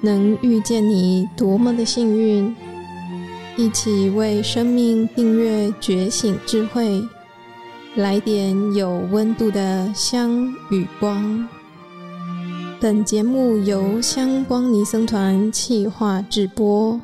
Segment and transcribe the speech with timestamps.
[0.00, 2.54] 能遇见你多么的幸运！
[3.56, 7.02] 一起为生命订阅觉醒智慧，
[7.96, 11.46] 来点有温度的香与光。
[12.80, 16.98] 本节目由香光尼僧团企划制播。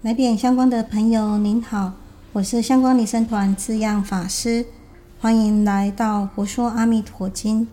[0.00, 1.92] 来点香光的朋友，您好，
[2.32, 4.64] 我是香光尼僧团智样法师。
[5.22, 7.64] 欢迎来到《佛说阿弥陀经》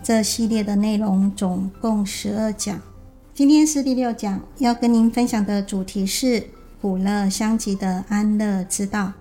[0.00, 2.80] 这系列的内容，总共十二讲。
[3.34, 6.46] 今天是第六讲，要跟您分享的主题是
[6.80, 9.12] 苦乐相即的安乐之道。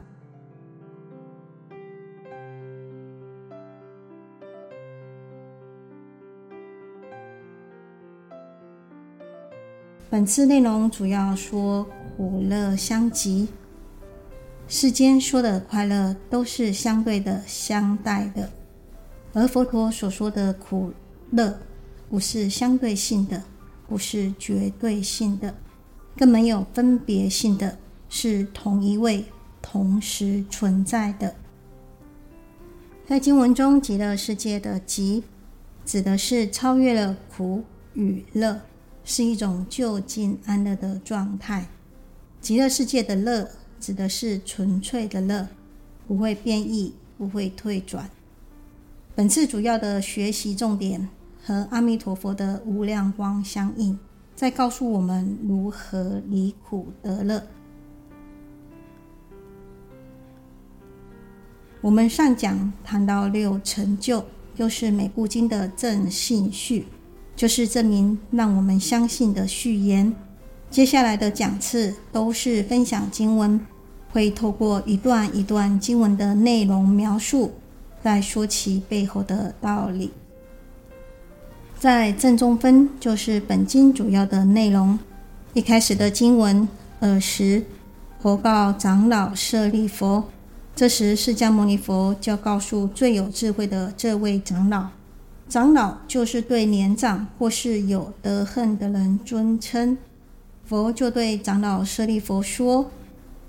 [10.12, 11.84] 本次内容主要说
[12.16, 13.48] 苦乐相即。
[14.67, 18.50] 世间说的快乐都是相对的、相待的，
[19.33, 20.92] 而佛陀所说的苦
[21.31, 21.59] 乐
[22.09, 23.44] 不是相对性的，
[23.88, 25.53] 不是绝对性的，
[26.17, 27.78] 更没有分别性的，
[28.09, 29.25] 是同一位
[29.61, 31.36] 同时存在的。
[33.05, 35.23] 在经文中，极乐世界的“极”
[35.86, 38.59] 指的是超越了苦与乐，
[39.03, 41.67] 是一种究竟安乐的状态。
[42.42, 43.48] 极乐世界的“乐”。
[43.84, 45.45] 指的是纯粹的乐，
[46.08, 48.09] 不会变异，不会退转。
[49.14, 51.09] 本次主要的学习重点
[51.44, 54.00] 和阿弥陀佛的无量光相应，
[54.34, 57.44] 在告诉我们如何离苦得乐。
[61.81, 64.23] 我们上讲谈到六成就，
[64.56, 66.86] 就是美固经的正信序，
[67.36, 70.16] 就是证明让我们相信的序言。
[70.72, 73.59] 接下来的讲次都是分享经文。
[74.14, 77.52] 会透过一段一段经文的内容描述，
[78.03, 80.11] 再说其背后的道理。
[81.80, 84.98] 在正中分就是本经主要的内容。
[85.54, 86.67] 一开始的经文，
[86.99, 87.64] 尔时
[88.20, 90.23] 佛告长老舍利弗，
[90.76, 94.89] 这时释迦牟尼佛就告诉最有智慧的这位长老，
[95.49, 99.98] 长老就是对年长或是有德行的人尊称。
[100.65, 102.92] 佛就对长老舍利弗说。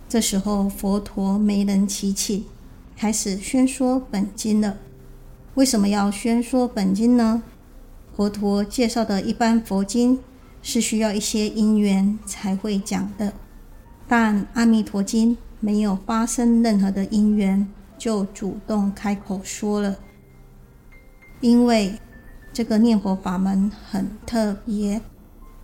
[0.08, 2.46] 这时候，佛陀没人提起，
[2.96, 4.78] 开始宣说本经了。
[5.54, 7.42] 为什么要宣说本经呢？
[8.16, 10.20] 佛陀介绍的一般佛经
[10.62, 13.32] 是需要一些因缘才会讲的，
[14.06, 17.66] 但《阿弥陀经》没有发生任何的因缘，
[17.98, 19.96] 就主动开口说了。
[21.40, 21.98] 因为
[22.52, 25.00] 这个念佛法门很特别，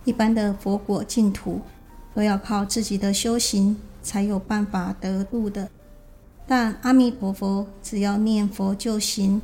[0.03, 1.61] 一般的佛果净土
[2.13, 3.77] 都要靠自己的修行。
[4.01, 5.69] 才有办法得度的，
[6.47, 9.41] 但阿弥陀佛只要念佛就行，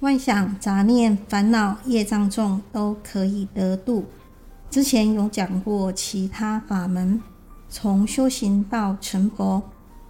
[0.00, 4.04] 妄想、杂念、烦恼、业障重都可以得度。
[4.70, 7.20] 之前有讲过其他法门，
[7.68, 9.62] 从修行到成佛，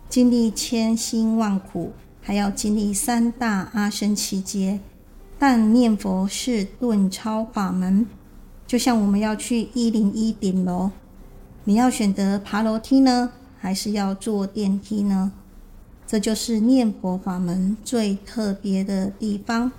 [0.09, 4.81] 经历千辛万苦，还要经历三大阿僧只劫。
[5.39, 8.07] 但念佛是顿超法门，
[8.67, 10.91] 就像我们要去一零一顶楼，
[11.65, 13.33] 你要选择爬楼梯呢？
[13.63, 15.31] 还是要坐电梯呢？
[16.05, 19.71] 这就是念佛法门最特别的地方，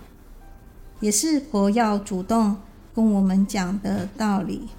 [1.01, 2.55] 也是佛要主动
[2.95, 4.69] 跟我们讲的道理。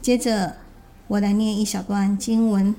[0.00, 0.58] 接着，
[1.08, 2.72] 我来念一小段经文：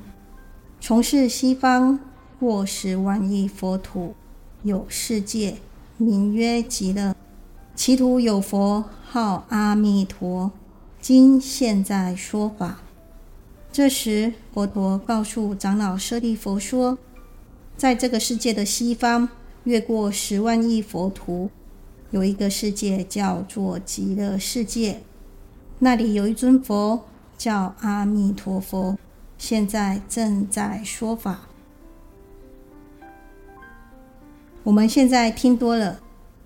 [0.80, 2.00] 从事西方
[2.40, 4.16] 过十万亿佛土，
[4.64, 5.58] 有世界
[5.98, 7.14] 名曰极乐，
[7.76, 10.50] 其土有佛号阿弥陀。
[11.02, 12.80] 今现在说法。
[13.72, 16.98] 这时，佛陀告诉长老舍利弗说，
[17.78, 19.30] 在这个世界的西方，
[19.64, 21.50] 越过十万亿佛土，
[22.12, 25.02] 有一个世界叫做极乐世界，
[25.80, 27.06] 那里有一尊佛
[27.38, 28.98] 叫阿弥陀佛，
[29.38, 31.48] 现在正在说法。
[34.64, 36.02] 我们现在听多了，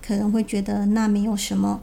[0.05, 1.81] 可能会觉得那没有什么，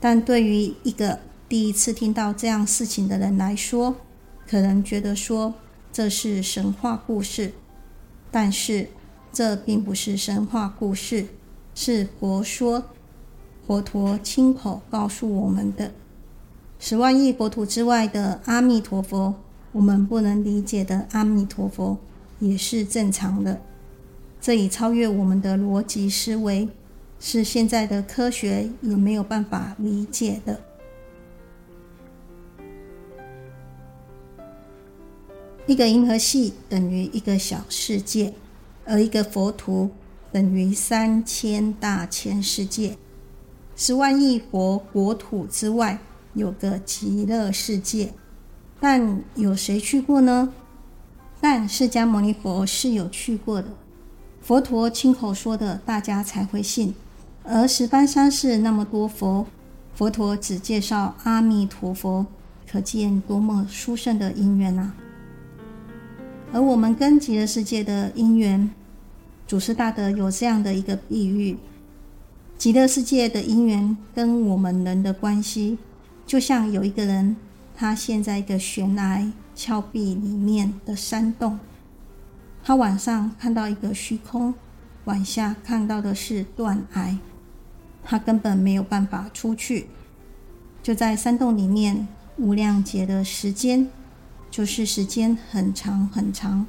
[0.00, 3.94] 但对于一个第一次听到这样事情的人来说，
[4.48, 5.54] 可能觉得说
[5.92, 7.52] 这是神话故事，
[8.32, 8.88] 但是
[9.32, 11.26] 这并不是神话故事，
[11.72, 12.82] 是佛说，
[13.64, 15.92] 佛陀亲口告诉我们的。
[16.80, 19.34] 十万亿国土之外的阿弥陀佛，
[19.70, 21.96] 我们不能理解的阿弥陀佛
[22.40, 23.60] 也是正常的，
[24.40, 26.68] 这已超越我们的逻辑思维，
[27.20, 30.60] 是现在的科学也没有办法理解的。
[35.66, 38.32] 一个银河系等于一个小世界，
[38.84, 39.90] 而一个佛土
[40.30, 42.96] 等于三千大千世界，
[43.74, 45.98] 十万亿佛国土之外
[46.34, 48.12] 有个极乐世界，
[48.78, 50.52] 但有谁去过呢？
[51.40, 53.68] 但释迦牟尼佛是有去过的，
[54.40, 56.94] 佛陀亲口说的，大家才会信。
[57.42, 59.46] 而十方三世那么多佛，
[59.94, 62.26] 佛陀只介绍阿弥陀佛，
[62.70, 64.94] 可见多么殊胜的因缘啊！
[66.52, 68.70] 而我们跟极乐世界的因缘，
[69.46, 71.58] 祖师大德有这样的一个比喻：
[72.56, 75.76] 极乐世界的因缘跟我们人的关系，
[76.26, 77.36] 就像有一个人，
[77.76, 81.58] 他陷在一个悬崖峭壁里面的山洞，
[82.64, 84.54] 他晚上看到一个虚空，
[85.04, 87.18] 晚下看到的是断崖，
[88.02, 89.88] 他根本没有办法出去，
[90.82, 92.08] 就在山洞里面
[92.38, 93.88] 无量劫的时间。
[94.56, 96.64] 就是时间很长很长，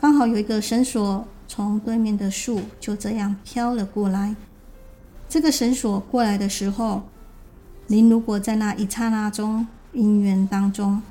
[0.00, 4.34] 刚好有一个绳索从对面的树就这样飘了过来。
[5.28, 7.02] 这个绳索过来的时候，
[7.86, 11.02] 您如果在那一刹那中因缘当中，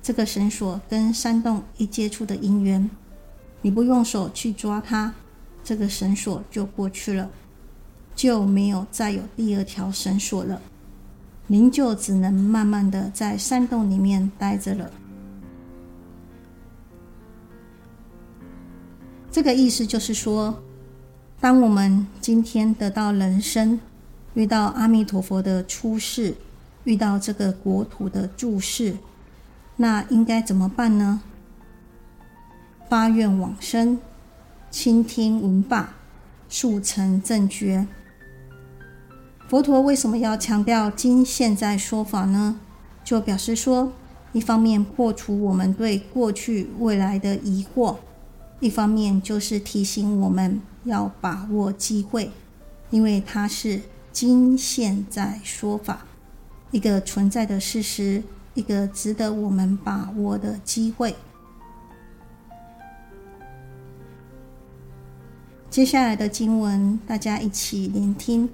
[0.00, 2.88] 这个绳索跟山洞一接触的因缘，
[3.60, 5.12] 你不用手去抓它，
[5.64, 7.28] 这个绳索就过去了，
[8.14, 10.62] 就没有再有第二条绳索了，
[11.48, 14.88] 您就只能慢慢的在山洞里面待着了。
[19.38, 20.64] 这个意思就是说，
[21.40, 23.78] 当我们今天得到人生，
[24.34, 26.34] 遇到阿弥陀佛的出世，
[26.82, 28.96] 遇到这个国土的住世，
[29.76, 31.20] 那应该怎么办呢？
[32.88, 34.00] 发愿往生，
[34.72, 35.90] 倾听闻法，
[36.48, 37.86] 速成正觉。
[39.46, 42.58] 佛陀为什么要强调今现在说法呢？
[43.04, 43.92] 就表示说，
[44.32, 47.98] 一方面破除我们对过去未来的疑惑。
[48.60, 52.30] 一方面就是提醒我们要把握机会，
[52.90, 56.06] 因为它是今现在说法，
[56.72, 58.22] 一个存在的事实，
[58.54, 61.14] 一个值得我们把握的机会。
[65.70, 68.48] 接下来的经文，大家一起聆听：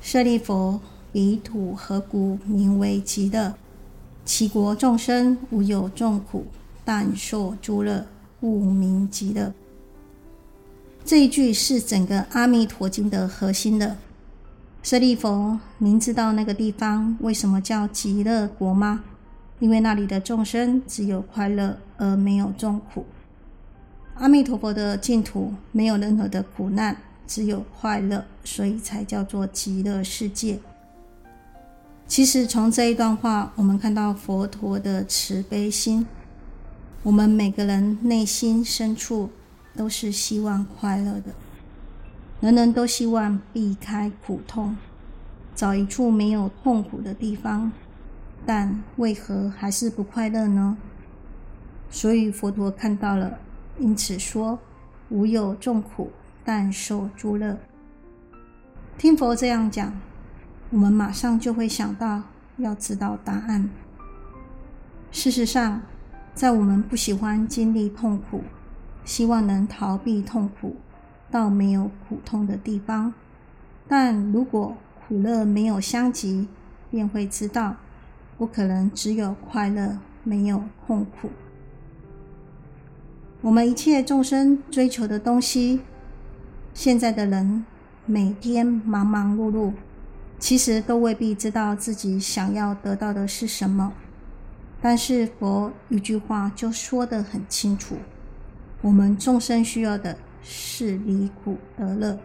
[0.00, 0.80] 舍利弗，
[1.12, 3.54] 彼土何故名为极乐？
[4.24, 6.46] 其国众生无有众苦，
[6.84, 8.06] 但受诸乐。
[8.42, 9.52] 故名极乐。
[11.04, 13.96] 这一句是整个《阿弥陀经》的核心的。
[14.82, 19.04] 舍利弗，您知道那个地方为什么叫极乐国吗？
[19.60, 23.06] 因为那里的众生只有快乐，而没有众苦。
[24.14, 26.96] 阿弥陀佛的净土没有任何的苦难，
[27.28, 30.58] 只有快乐，所以才叫做极乐世界。
[32.08, 36.04] 其实从这一段话，我们看到佛陀的慈悲心。
[37.04, 39.28] 我们每个人内心深处
[39.74, 41.34] 都是希望快乐的，
[42.40, 44.76] 人人都希望避开苦痛，
[45.54, 47.72] 找一处没有痛苦的地方。
[48.46, 50.76] 但为何还是不快乐呢？
[51.90, 53.38] 所以佛陀看到了，
[53.78, 54.58] 因此说
[55.10, 56.10] ：“无有众苦，
[56.44, 57.58] 但受诸乐。”
[58.96, 59.92] 听佛这样讲，
[60.70, 62.22] 我们马上就会想到
[62.58, 63.68] 要知道答案。
[65.10, 65.82] 事实上，
[66.34, 68.42] 在我们不喜欢经历痛苦，
[69.04, 70.76] 希望能逃避痛苦，
[71.30, 73.12] 到没有苦痛的地方。
[73.86, 76.48] 但如果苦乐没有相及，
[76.90, 77.76] 便会知道，
[78.38, 81.30] 不可能只有快乐，没有痛苦。
[83.42, 85.80] 我们一切众生追求的东西，
[86.72, 87.64] 现在的人
[88.06, 89.72] 每天忙忙碌碌，
[90.38, 93.92] 其实都未必知道自己想要得到的是什么。
[94.82, 97.94] 但是佛一句话就说得很清楚：
[98.80, 102.18] 我们众生需要的是离苦得乐。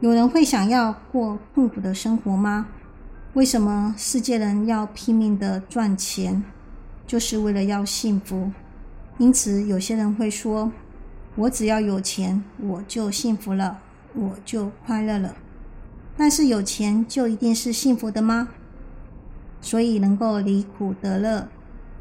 [0.00, 2.66] 有人会想要过痛苦的生活吗？
[3.34, 6.42] 为什么世界人要拼命的赚钱，
[7.06, 8.50] 就是为了要幸福？
[9.18, 10.72] 因此，有些人会说：
[11.36, 13.78] 我只要有钱，我就幸福了，
[14.14, 15.36] 我就快乐了。
[16.16, 18.48] 但是有钱就一定是幸福的吗？
[19.62, 21.48] 所以能够离苦得乐，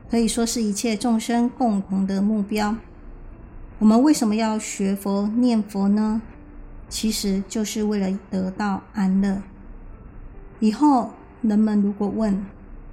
[0.10, 2.76] 可以说是一切众生共同的目标。
[3.80, 6.22] 我们为什么要学佛念佛呢？
[6.90, 9.42] 其实就是为了得到安乐。
[10.60, 12.46] 以后人们如果问，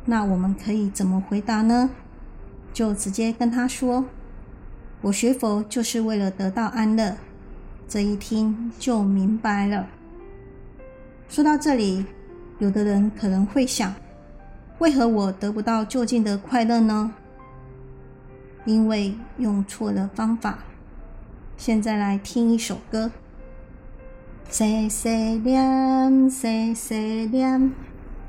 [0.05, 1.91] 那我们可以怎么回答呢？
[2.73, 4.05] 就直接跟他说
[5.03, 7.17] ：“我学佛就是为了得到安乐。”
[7.89, 9.89] 这一听就明白了。
[11.29, 12.05] 说到这里，
[12.59, 13.93] 有的人可能会想，
[14.79, 17.13] 为何我得不到就近的快乐呢？
[18.65, 20.59] 因为用错了方法。
[21.57, 23.11] 现在来听一首歌：
[24.49, 26.95] 细细念，细细
[27.33, 27.73] 念，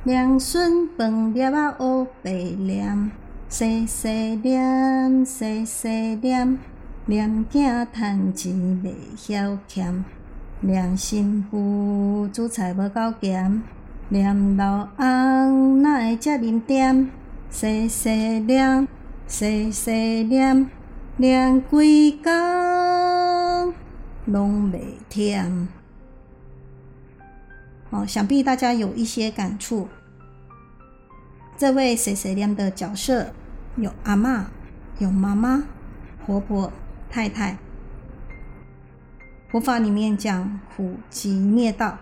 [0.04, 3.12] 娘孙饭粒仔乌白念。
[3.48, 4.10] 细细
[4.44, 5.88] 念，细细
[6.22, 6.58] 念，
[7.06, 8.54] 念囝趁钱
[8.84, 10.04] 袂晓俭。
[10.62, 13.62] 念媳妇煮菜无够咸，
[14.12, 17.12] 念老翁哪会遮认真？
[17.52, 18.88] 细细念，
[19.28, 19.92] 细细
[20.24, 20.68] 念，
[21.18, 22.32] 念规工
[24.26, 24.80] 拢袂
[25.12, 25.68] 忝。
[27.92, 29.88] 哦，想必大家有一些感触。
[31.56, 33.28] 这位细细念的角色
[33.76, 34.46] 有阿嬷、
[34.98, 35.66] 有妈妈、
[36.26, 36.72] 婆婆、
[37.12, 37.58] 太太。
[39.52, 41.98] 佛法里面讲苦集灭道，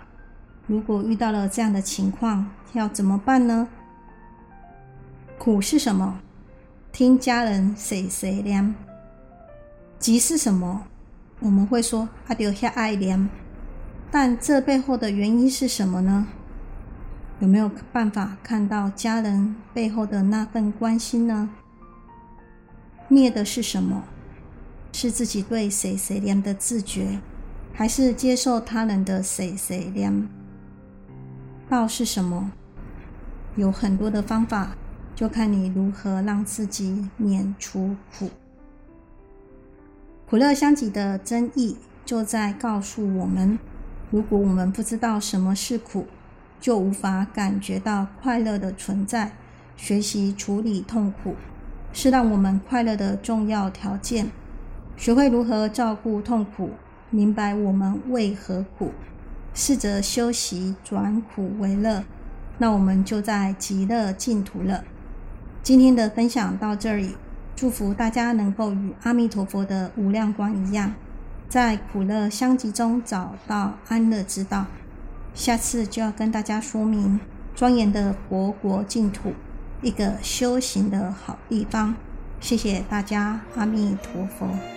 [0.68, 3.68] 如果遇到了这样的情况，要怎么办呢？
[5.40, 6.20] 苦是什么？
[6.92, 8.76] 听家人谁谁念。
[9.98, 10.84] 急是什么？
[11.40, 13.30] 我们会说阿丢遐爱念，
[14.12, 16.28] 但这背后的原因是什么呢？
[17.40, 21.50] 有没有办法看到家人背后的那份关心呢？
[23.08, 24.04] 灭的是什么？
[24.92, 27.20] 是自己对谁谁念的自觉。
[27.74, 30.28] 还是接受他人的谁谁念？
[31.70, 32.52] 道是什么？
[33.58, 34.78] 有很多的方法，
[35.14, 38.30] 就看你如何让自己免除苦。
[40.30, 43.60] 苦乐相即的真义，就在告诉我们：
[44.12, 46.08] 如果我们不知道什么是苦，
[46.62, 49.34] 就无法感觉到快乐的存在。
[49.76, 51.36] 学习处理痛苦，
[51.92, 54.32] 是让我们快乐的重要条件。
[54.96, 56.72] 学会如何照顾痛苦。
[57.10, 58.92] 明白我们为何苦，
[59.60, 62.04] 试着修习转苦为乐，
[62.60, 64.84] 那我们就在极乐净土了。
[65.64, 67.16] 今天的分享到这里，
[67.56, 70.94] 祝福大家能够与阿弥陀佛的无量光一样，
[71.50, 74.68] 在苦乐相集中找到安乐之道。
[75.34, 77.20] 下次就要跟大家说明
[77.56, 79.34] 庄严的佛国净土，
[79.82, 81.96] 一个修行的好地方。
[82.40, 84.77] 谢谢大家，阿弥陀佛。